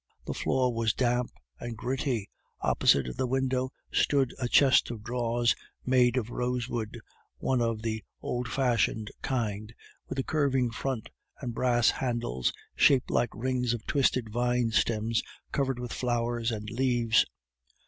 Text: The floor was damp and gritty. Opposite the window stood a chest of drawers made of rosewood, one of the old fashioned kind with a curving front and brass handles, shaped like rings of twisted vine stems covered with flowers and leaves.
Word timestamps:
The 0.25 0.33
floor 0.33 0.73
was 0.73 0.95
damp 0.95 1.29
and 1.59 1.77
gritty. 1.77 2.27
Opposite 2.61 3.15
the 3.17 3.27
window 3.27 3.69
stood 3.91 4.33
a 4.39 4.47
chest 4.47 4.89
of 4.89 5.03
drawers 5.03 5.53
made 5.85 6.17
of 6.17 6.31
rosewood, 6.31 6.99
one 7.37 7.61
of 7.61 7.83
the 7.83 8.03
old 8.19 8.47
fashioned 8.47 9.11
kind 9.21 9.71
with 10.09 10.17
a 10.17 10.23
curving 10.23 10.71
front 10.71 11.09
and 11.39 11.53
brass 11.53 11.91
handles, 11.91 12.51
shaped 12.75 13.11
like 13.11 13.29
rings 13.35 13.73
of 13.75 13.85
twisted 13.85 14.31
vine 14.31 14.71
stems 14.71 15.21
covered 15.51 15.77
with 15.77 15.93
flowers 15.93 16.49
and 16.51 16.71
leaves. 16.71 17.23